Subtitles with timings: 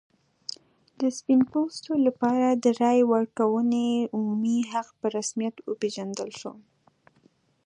[0.99, 6.53] د سپین پوستو لپاره د رایې ورکونې عمومي حق په رسمیت وپېژندل شو.